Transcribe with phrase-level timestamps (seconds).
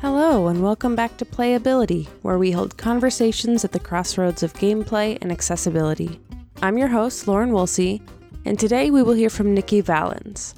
[0.00, 5.18] Hello, and welcome back to Playability, where we hold conversations at the crossroads of gameplay
[5.20, 6.18] and accessibility.
[6.62, 8.00] I'm your host, Lauren Woolsey,
[8.46, 10.54] and today we will hear from Nikki Valens.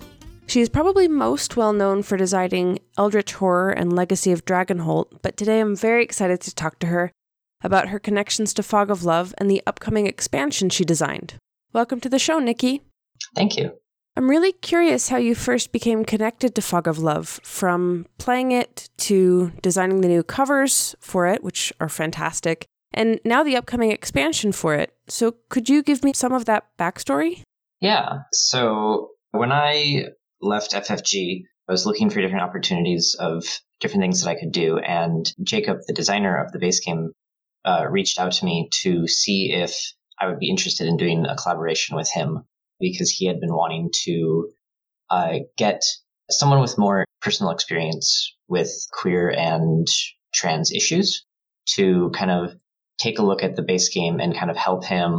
[0.46, 5.36] She is probably most well known for designing Eldritch Horror and Legacy of Dragonholt, but
[5.36, 7.10] today I'm very excited to talk to her
[7.64, 11.34] about her connections to Fog of Love and the upcoming expansion she designed.
[11.72, 12.82] Welcome to the show, Nikki.
[13.34, 13.72] Thank you.
[14.14, 18.90] I'm really curious how you first became connected to Fog of Love, from playing it
[18.98, 24.52] to designing the new covers for it, which are fantastic, and now the upcoming expansion
[24.52, 24.94] for it.
[25.08, 27.42] So, could you give me some of that backstory?
[27.80, 28.24] Yeah.
[28.32, 30.08] So, when I
[30.42, 33.46] left FFG, I was looking for different opportunities of
[33.80, 37.12] different things that I could do, and Jacob, the designer of the base game,
[37.64, 39.74] uh, reached out to me to see if
[40.18, 42.44] I would be interested in doing a collaboration with him
[42.82, 44.50] because he had been wanting to
[45.08, 45.82] uh, get
[46.30, 49.86] someone with more personal experience with queer and
[50.34, 51.24] trans issues
[51.66, 52.52] to kind of
[52.98, 55.18] take a look at the base game and kind of help him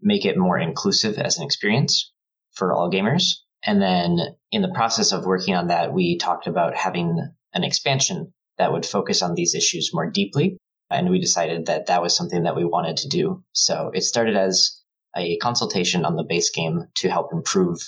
[0.00, 2.12] make it more inclusive as an experience
[2.52, 3.22] for all gamers.
[3.64, 4.18] And then
[4.52, 7.18] in the process of working on that, we talked about having
[7.54, 10.58] an expansion that would focus on these issues more deeply.
[10.90, 13.42] And we decided that that was something that we wanted to do.
[13.52, 14.77] So it started as
[15.18, 17.80] a consultation on the base game to help improve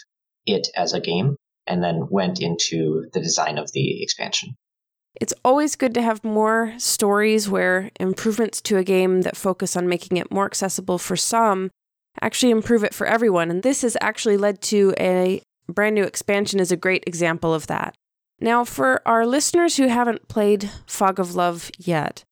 [0.46, 4.56] it as a game, and then went into the design of the expansion.
[5.20, 9.88] It's always good to have more stories where improvements to a game that focus on
[9.88, 11.70] making it more accessible for some
[12.20, 13.50] actually improve it for everyone.
[13.50, 17.66] And this has actually led to a brand new expansion is a great example of
[17.68, 17.94] that.
[18.40, 22.24] Now, for our listeners who haven't played Fog of Love yet,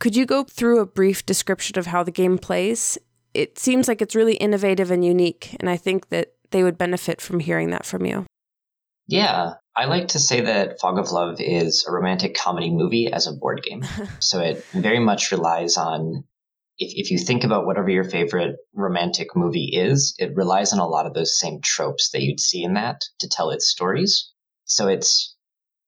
[0.00, 2.98] could you go through a brief description of how the game plays
[3.34, 5.56] it seems like it's really innovative and unique.
[5.60, 8.26] And I think that they would benefit from hearing that from you.
[9.06, 13.26] Yeah, I like to say that Fog of Love is a romantic comedy movie as
[13.26, 13.84] a board game.
[14.20, 16.24] so it very much relies on,
[16.78, 20.86] if, if you think about whatever your favorite romantic movie is, it relies on a
[20.86, 24.30] lot of those same tropes that you'd see in that to tell its stories.
[24.64, 25.34] So it's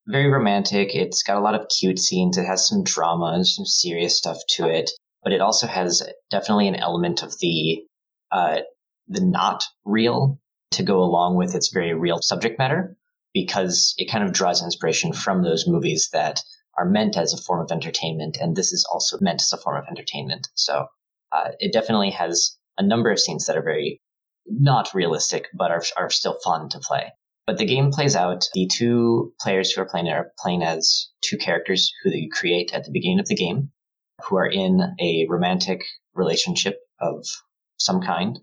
[0.06, 0.94] very romantic.
[0.94, 2.36] It's got a lot of cute scenes.
[2.36, 4.90] It has some drama and some serious stuff to it
[5.24, 7.82] but it also has definitely an element of the
[8.30, 8.60] uh,
[9.08, 10.38] the not real
[10.72, 12.96] to go along with its very real subject matter
[13.32, 16.40] because it kind of draws inspiration from those movies that
[16.76, 19.76] are meant as a form of entertainment, and this is also meant as a form
[19.76, 20.48] of entertainment.
[20.54, 20.86] So
[21.32, 24.00] uh, it definitely has a number of scenes that are very
[24.46, 27.12] not realistic, but are, are still fun to play.
[27.46, 28.48] But the game plays out.
[28.54, 32.84] The two players who are playing are playing as two characters who you create at
[32.84, 33.70] the beginning of the game
[34.28, 37.26] who are in a romantic relationship of
[37.76, 38.38] some kind.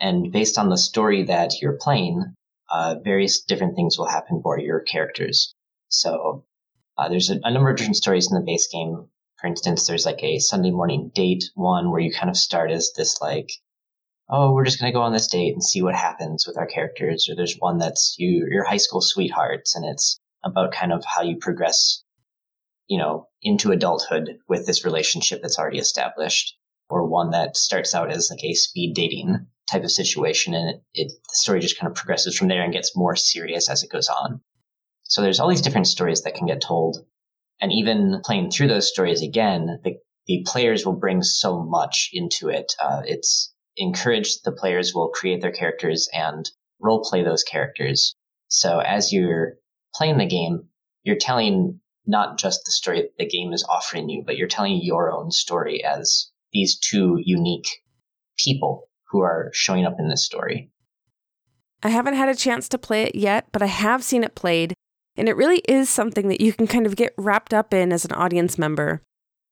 [0.00, 2.34] And based on the story that you're playing,
[2.70, 5.54] uh, various different things will happen for your characters.
[5.88, 6.44] So
[6.96, 9.08] uh, there's a, a, number of different stories in the base game.
[9.40, 12.92] For instance, there's like a Sunday morning date one where you kind of start as
[12.96, 13.50] this like,
[14.28, 16.66] oh, we're just going to go on this date and see what happens with our
[16.66, 17.28] characters.
[17.28, 21.22] Or there's one that's you, your high school sweethearts, and it's about kind of how
[21.22, 22.02] you progress
[22.88, 26.56] you know, into adulthood with this relationship that's already established,
[26.90, 30.82] or one that starts out as like a speed dating type of situation, and it,
[30.94, 33.90] it the story just kind of progresses from there and gets more serious as it
[33.90, 34.40] goes on.
[35.04, 37.04] So there's all these different stories that can get told,
[37.60, 39.96] and even playing through those stories again, the
[40.26, 42.72] the players will bring so much into it.
[42.78, 46.50] Uh, it's encouraged the players will create their characters and
[46.80, 48.14] role play those characters.
[48.48, 49.54] So as you're
[49.94, 50.68] playing the game,
[51.02, 54.80] you're telling not just the story that the game is offering you, but you're telling
[54.82, 57.68] your own story as these two unique
[58.38, 60.70] people who are showing up in this story.
[61.82, 64.74] I haven't had a chance to play it yet, but I have seen it played,
[65.16, 68.04] and it really is something that you can kind of get wrapped up in as
[68.04, 69.02] an audience member.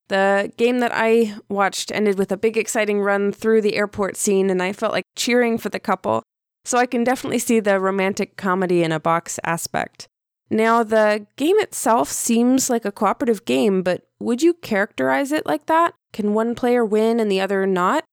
[0.08, 4.50] The game that I watched ended with a big exciting run through the airport scene,
[4.50, 6.22] and I felt like cheering for the couple.
[6.64, 10.08] So I can definitely see the romantic comedy in a box aspect.
[10.50, 15.66] Now, the game itself seems like a cooperative game, but would you characterize it like
[15.66, 15.94] that?
[16.12, 18.04] Can one player win and the other not?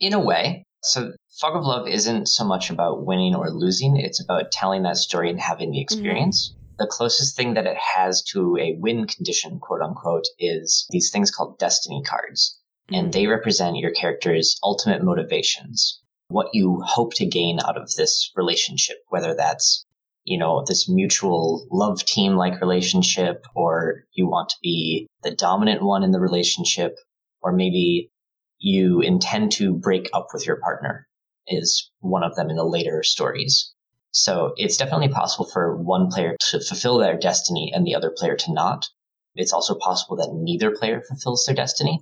[0.00, 0.64] In a way.
[0.82, 4.96] So, Fog of Love isn't so much about winning or losing, it's about telling that
[4.96, 5.82] story and having the mm-hmm.
[5.82, 6.50] experience.
[6.50, 6.60] Mm-hmm.
[6.78, 11.30] The closest thing that it has to a win condition, quote unquote, is these things
[11.30, 12.58] called destiny cards.
[12.88, 12.94] Mm-hmm.
[12.94, 18.30] And they represent your character's ultimate motivations, what you hope to gain out of this
[18.36, 19.83] relationship, whether that's
[20.24, 25.82] you know, this mutual love team like relationship, or you want to be the dominant
[25.82, 26.96] one in the relationship,
[27.42, 28.10] or maybe
[28.58, 31.06] you intend to break up with your partner
[31.46, 33.72] is one of them in the later stories.
[34.12, 38.36] So it's definitely possible for one player to fulfill their destiny and the other player
[38.36, 38.86] to not.
[39.34, 41.98] it's also possible that neither player fulfills their destiny.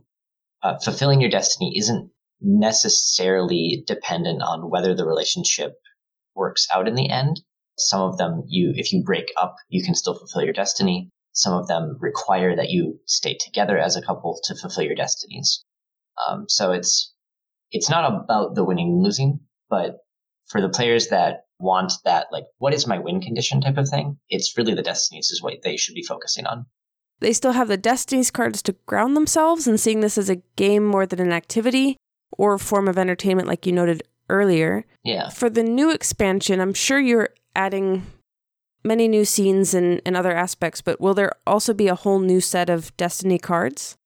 [0.63, 2.11] Uh, fulfilling your destiny isn't
[2.43, 5.73] necessarily dependent on whether the relationship
[6.35, 7.41] works out in the end.
[7.79, 11.11] Some of them, you, if you break up, you can still fulfill your destiny.
[11.33, 15.65] Some of them require that you stay together as a couple to fulfill your destinies.
[16.27, 17.15] Um, so it's,
[17.71, 19.41] it's not about the winning and losing,
[19.71, 19.99] but
[20.49, 24.19] for the players that want that, like, what is my win condition type of thing,
[24.29, 26.67] it's really the destinies is what they should be focusing on.
[27.21, 30.85] They still have the destinies cards to ground themselves and seeing this as a game
[30.85, 31.97] more than an activity
[32.33, 34.85] or form of entertainment, like you noted earlier.
[35.05, 35.29] Yeah.
[35.29, 38.07] For the new expansion, I'm sure you're adding
[38.85, 42.41] many new scenes and, and other aspects, but will there also be a whole new
[42.41, 43.97] set of Destiny cards?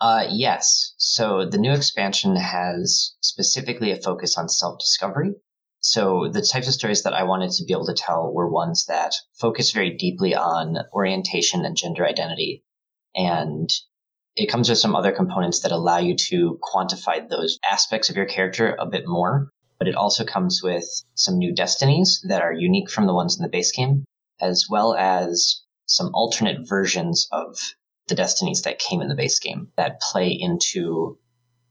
[0.00, 0.94] Uh, yes.
[0.98, 5.32] So the new expansion has specifically a focus on self discovery.
[5.80, 8.86] So the types of stories that I wanted to be able to tell were ones
[8.86, 12.64] that focus very deeply on orientation and gender identity.
[13.14, 13.70] And
[14.36, 18.26] it comes with some other components that allow you to quantify those aspects of your
[18.26, 19.50] character a bit more.
[19.78, 20.84] But it also comes with
[21.14, 24.04] some new destinies that are unique from the ones in the base game,
[24.40, 27.56] as well as some alternate versions of
[28.08, 31.18] the destinies that came in the base game that play into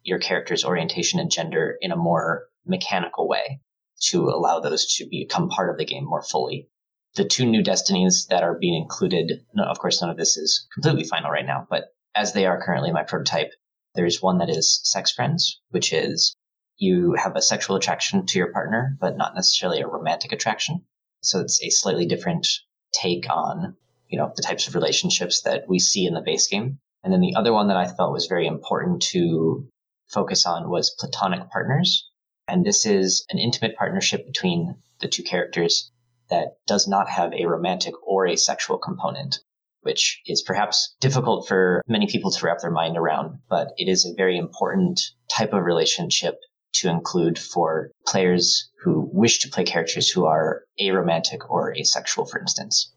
[0.03, 3.59] your character's orientation and gender in a more mechanical way
[3.99, 6.69] to allow those to become part of the game more fully.
[7.15, 11.03] The two new destinies that are being included, of course, none of this is completely
[11.03, 13.51] final right now, but as they are currently my prototype,
[13.95, 16.35] there's one that is sex friends, which is
[16.77, 20.85] you have a sexual attraction to your partner, but not necessarily a romantic attraction.
[21.21, 22.47] So it's a slightly different
[22.93, 23.75] take on,
[24.07, 26.79] you know, the types of relationships that we see in the base game.
[27.03, 29.67] And then the other one that I felt was very important to
[30.07, 32.09] focus on was platonic partners.
[32.47, 35.91] And this is an intimate partnership between the two characters
[36.29, 39.39] that does not have a romantic or a sexual component
[39.87, 44.05] which is perhaps difficult for many people to wrap their mind around, but it is
[44.05, 46.35] a very important type of relationship
[46.81, 52.39] to include for players who wish to play characters who are aromantic or asexual, for
[52.39, 52.91] instance.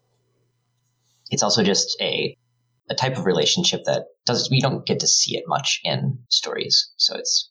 [1.31, 2.37] It's also just a
[2.89, 6.91] a type of relationship that does we don't get to see it much in stories,
[6.97, 7.49] so it's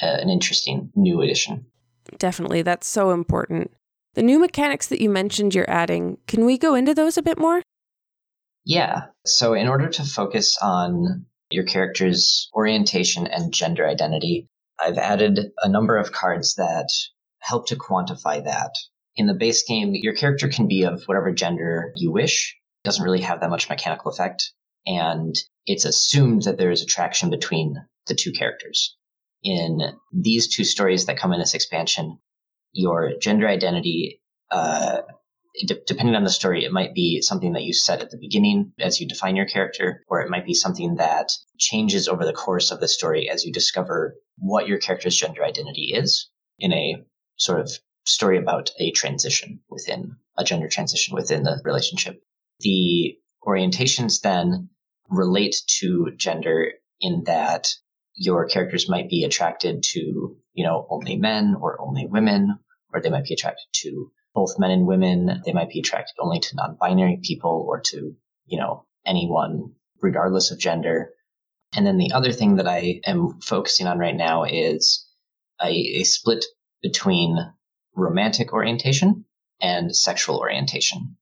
[0.00, 1.66] a, an interesting new addition.
[2.18, 3.70] Definitely, that's so important.
[4.14, 7.38] The new mechanics that you mentioned you're adding, can we go into those a bit
[7.38, 7.62] more?
[8.64, 9.06] Yeah.
[9.26, 14.48] So, in order to focus on your character's orientation and gender identity,
[14.80, 16.88] I've added a number of cards that
[17.40, 18.74] help to quantify that.
[19.16, 22.56] In the base game, your character can be of whatever gender you wish.
[22.84, 24.52] It doesn't really have that much mechanical effect.
[24.86, 25.34] And
[25.66, 27.74] it's assumed that there is attraction between
[28.06, 28.96] the two characters.
[29.42, 29.80] In
[30.12, 32.18] these two stories that come in this expansion,
[32.72, 34.20] your gender identity
[34.50, 35.02] uh,
[35.86, 39.00] depending on the story, it might be something that you set at the beginning as
[39.00, 42.80] you define your character, or it might be something that changes over the course of
[42.80, 46.96] the story as you discover what your character's gender identity is in a
[47.36, 47.70] sort of
[48.04, 52.22] story about a transition within a gender transition within the relationship.
[52.60, 54.70] The orientations then
[55.08, 57.74] relate to gender in that
[58.14, 62.58] your characters might be attracted to, you know, only men or only women,
[62.92, 65.42] or they might be attracted to both men and women.
[65.44, 68.14] They might be attracted only to non-binary people or to,
[68.46, 71.10] you know, anyone regardless of gender.
[71.74, 75.04] And then the other thing that I am focusing on right now is
[75.60, 76.44] a, a split
[76.82, 77.36] between
[77.96, 79.24] romantic orientation
[79.60, 81.16] and sexual orientation.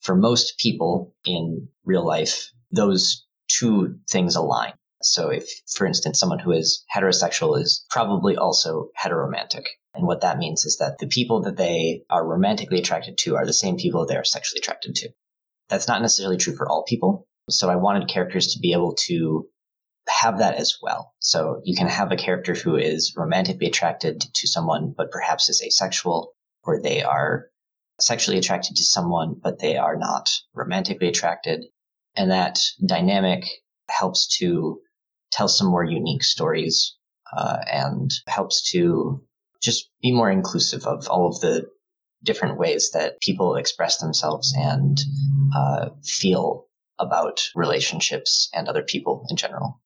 [0.00, 4.72] For most people in real life, those two things align.
[5.08, 9.64] So if, for instance, someone who is heterosexual is probably also heteromantic.
[9.94, 13.46] And what that means is that the people that they are romantically attracted to are
[13.46, 15.10] the same people they are sexually attracted to.
[15.68, 17.26] That's not necessarily true for all people.
[17.48, 19.48] So I wanted characters to be able to
[20.08, 21.14] have that as well.
[21.20, 25.62] So you can have a character who is romantically attracted to someone, but perhaps is
[25.62, 26.32] asexual,
[26.64, 27.46] or they are
[28.00, 31.64] sexually attracted to someone, but they are not romantically attracted.
[32.16, 33.44] And that dynamic
[33.88, 34.80] helps to
[35.36, 36.96] tell some more unique stories
[37.36, 39.22] uh, and helps to
[39.62, 41.66] just be more inclusive of all of the
[42.24, 44.98] different ways that people express themselves and
[45.54, 46.66] uh, feel
[46.98, 49.80] about relationships and other people in general.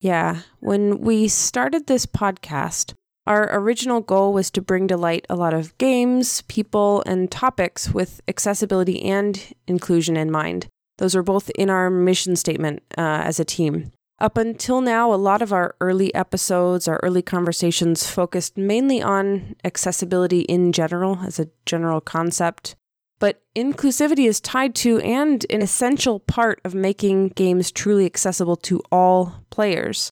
[0.00, 0.42] Yeah.
[0.60, 2.94] When we started this podcast,
[3.26, 7.90] our original goal was to bring to light a lot of games, people, and topics
[7.90, 10.68] with accessibility and inclusion in mind.
[10.98, 13.92] Those are both in our mission statement uh, as a team.
[14.20, 19.56] Up until now, a lot of our early episodes, our early conversations focused mainly on
[19.64, 22.76] accessibility in general as a general concept.
[23.18, 28.80] but inclusivity is tied to and an essential part of making games truly accessible to
[28.90, 30.10] all players.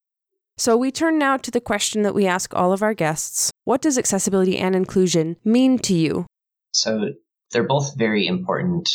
[0.58, 3.80] So we turn now to the question that we ask all of our guests What
[3.80, 6.26] does accessibility and inclusion mean to you?
[6.72, 7.14] So
[7.50, 8.90] they're both very important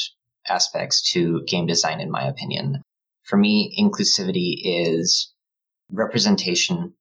[0.47, 2.83] aspects to game design, in my opinion.
[3.33, 5.33] For me, inclusivity is
[5.89, 6.93] representation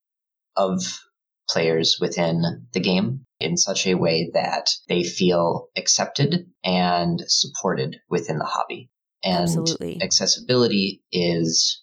[0.56, 0.80] of
[1.46, 8.38] players within the game in such a way that they feel accepted and supported within
[8.38, 8.88] the hobby.
[9.22, 10.00] And Absolutely.
[10.00, 11.82] accessibility is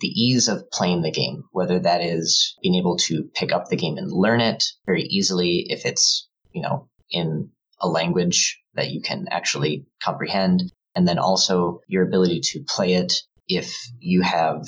[0.00, 3.76] the ease of playing the game, whether that is being able to pick up the
[3.76, 7.48] game and learn it very easily if it's, you know, in
[7.80, 10.70] a language that you can actually comprehend.
[10.94, 14.62] And then also your ability to play it if you have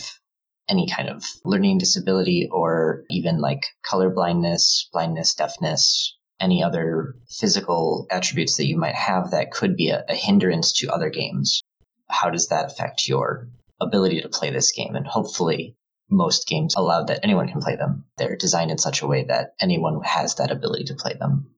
[0.68, 8.06] any kind of learning disability or even like color blindness, blindness, deafness, any other physical
[8.10, 11.62] attributes that you might have that could be a, a hindrance to other games.
[12.08, 13.48] How does that affect your
[13.80, 14.94] ability to play this game?
[14.94, 15.76] And hopefully
[16.10, 18.04] most games allow that anyone can play them.
[18.16, 21.50] They're designed in such a way that anyone has that ability to play them.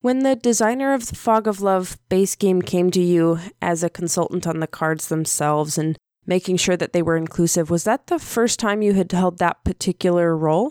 [0.00, 3.88] When the designer of the Fog of Love base game came to you as a
[3.88, 8.18] consultant on the cards themselves and making sure that they were inclusive, was that the
[8.18, 10.70] first time you had held that particular role?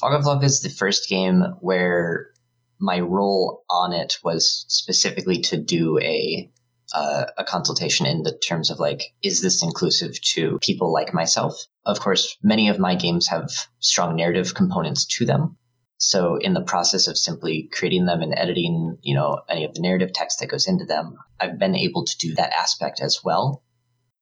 [0.00, 2.30] Fog of Love is the first game where
[2.78, 6.50] my role on it was specifically to do a
[6.94, 11.66] uh, a consultation in the terms of like, is this inclusive to people like myself?
[11.84, 15.56] Of course, many of my games have strong narrative components to them.
[15.98, 19.80] So in the process of simply creating them and editing, you know, any of the
[19.80, 23.62] narrative text that goes into them, I've been able to do that aspect as well.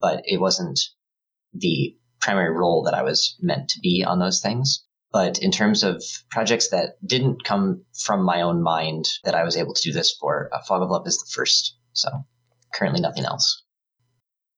[0.04, 0.78] But it wasn't
[1.54, 4.84] the primary role that I was meant to be on those things.
[5.10, 9.56] But in terms of projects that didn't come from my own mind that I was
[9.56, 11.78] able to do this for, Fog of Love is the first.
[11.94, 12.10] So
[12.74, 13.62] currently nothing else.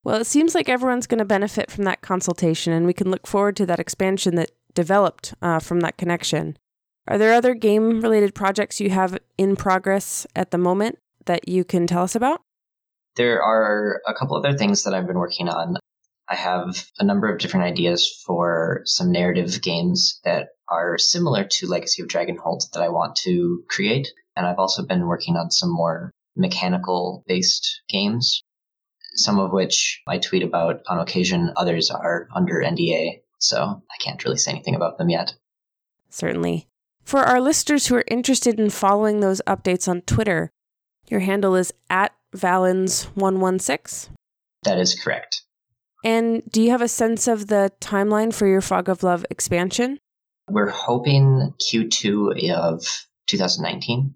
[0.03, 3.29] Well, it seems like everyone's going to benefit from that consultation, and we can look
[3.29, 6.59] forward to that expansion that developed uh, from that connection.
[7.07, 11.63] Are there other game related projects you have in progress at the moment that you
[11.63, 12.43] can tell us about?
[13.17, 15.77] There are a couple other things that I've been working on.
[16.29, 21.67] I have a number of different ideas for some narrative games that are similar to
[21.67, 24.09] Legacy of Dragonholt that I want to create.
[24.35, 28.43] And I've also been working on some more mechanical based games,
[29.15, 31.53] some of which I tweet about on occasion.
[31.57, 35.35] Others are under NDA, so I can't really say anything about them yet.
[36.11, 36.67] Certainly.
[37.05, 40.51] For our listeners who are interested in following those updates on Twitter,
[41.09, 44.09] your handle is at Valens116.
[44.65, 45.43] That is correct.
[46.05, 49.99] And do you have a sense of the timeline for your Fog of Love expansion?
[50.49, 54.15] We're hoping Q2 of 2019.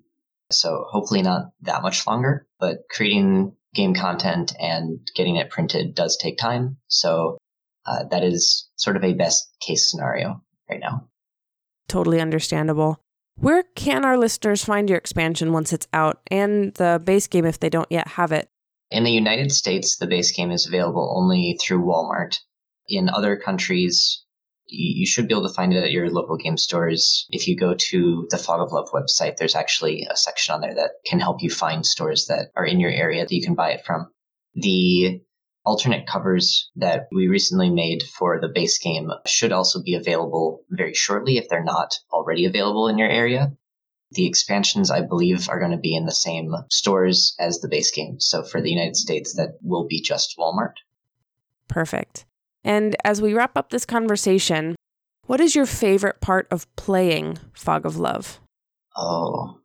[0.53, 6.17] So hopefully not that much longer, but creating game content and getting it printed does
[6.17, 6.77] take time.
[6.89, 7.39] So
[7.87, 11.09] uh, that is sort of a best case scenario right now.
[11.89, 13.01] Totally understandable.
[13.41, 17.59] Where can our listeners find your expansion once it's out and the base game if
[17.59, 18.51] they don't yet have it?
[18.91, 22.39] In the United States, the base game is available only through Walmart.
[22.87, 24.25] In other countries,
[24.67, 27.27] you should be able to find it at your local game stores.
[27.31, 30.75] If you go to the Fog of Love website, there's actually a section on there
[30.75, 33.71] that can help you find stores that are in your area that you can buy
[33.71, 34.11] it from.
[34.55, 35.23] The
[35.65, 40.95] alternate covers that we recently made for the base game should also be available very
[40.95, 43.53] shortly if they're not already available in your area.
[44.13, 47.93] The expansions, I believe, are going to be in the same stores as the base
[47.93, 48.19] game.
[48.19, 50.75] So for the United States, that will be just Walmart.
[51.69, 52.25] Perfect.
[52.65, 54.75] And as we wrap up this conversation,
[55.27, 58.41] what is your favorite part of playing Fog of Love?
[58.97, 59.61] Oh,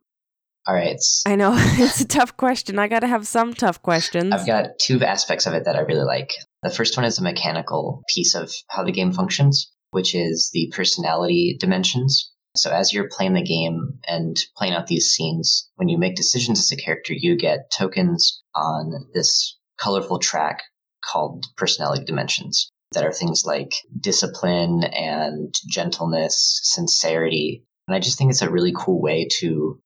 [0.66, 1.00] all right.
[1.26, 2.78] I know it's a tough question.
[2.78, 4.32] I got to have some tough questions.
[4.32, 6.32] I've got two aspects of it that I really like.
[6.62, 10.72] The first one is a mechanical piece of how the game functions, which is the
[10.74, 12.32] personality dimensions.
[12.56, 16.58] So as you're playing the game and playing out these scenes, when you make decisions
[16.58, 20.62] as a character, you get tokens on this colorful track
[21.04, 27.62] called personality dimensions that are things like discipline and gentleness, sincerity.
[27.86, 29.78] And I just think it's a really cool way to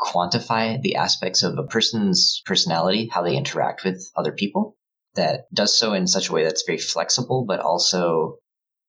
[0.00, 4.76] quantify the aspects of a person's personality, how they interact with other people,
[5.14, 8.36] that does so in such a way that's very flexible, but also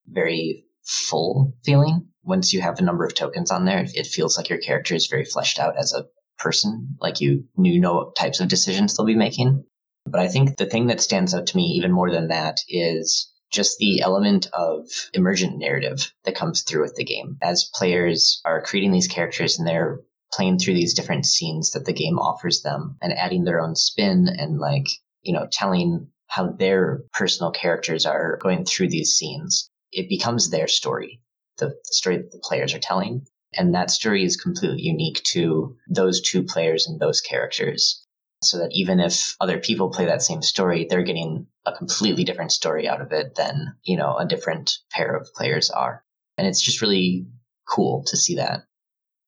[0.08, 4.50] very full feeling once you have a number of tokens on there, it feels like
[4.50, 6.06] your character is very fleshed out as a
[6.38, 9.63] person, like you knew what types of decisions they'll be making.
[10.06, 13.32] But I think the thing that stands out to me even more than that is
[13.51, 17.38] just the element of emergent narrative that comes through with the game.
[17.42, 20.00] As players are creating these characters and they're
[20.31, 24.27] playing through these different scenes that the game offers them and adding their own spin
[24.27, 24.86] and like,
[25.21, 29.69] you know, telling how their personal characters are going through these scenes.
[29.91, 31.21] It becomes their story,
[31.57, 33.25] the, story that the players are telling.
[33.53, 38.05] And that story is completely unique to those two players and those characters.
[38.43, 42.51] So that even if other people play that same story, they're getting a completely different
[42.51, 46.05] story out of it than, you know, a different pair of players are.
[46.38, 47.25] And it's just really
[47.67, 48.62] cool to see that.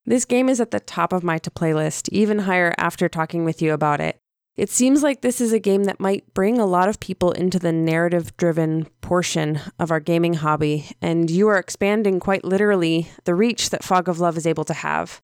[0.06, 3.46] This game is at the top of my to play list, even higher after talking
[3.46, 4.18] with you about it.
[4.58, 7.58] It seems like this is a game that might bring a lot of people into
[7.58, 13.36] the narrative driven portion of our gaming hobby, and you are expanding quite literally the
[13.36, 15.22] reach that Fog of Love is able to have.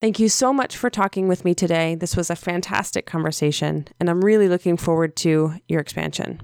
[0.00, 1.94] Thank you so much for talking with me today.
[1.94, 6.40] This was a fantastic conversation, and I'm really looking forward to your expansion.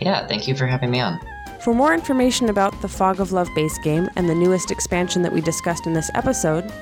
[0.00, 1.18] Yeah, thank you for having me on.
[1.60, 5.32] For more information about the Fog of Love base game and the newest expansion that
[5.32, 6.72] we discussed in this episode,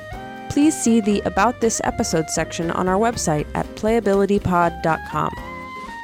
[0.55, 5.31] please see the About This Episode section on our website at playabilitypod.com.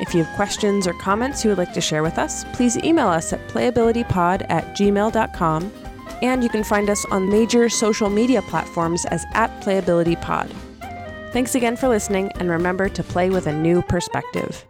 [0.00, 3.06] If you have questions or comments you would like to share with us, please email
[3.06, 5.72] us at playabilitypod at gmail.com,
[6.22, 10.52] and you can find us on major social media platforms as at playabilitypod.
[11.32, 14.64] Thanks again for listening, and remember to play with a new perspective.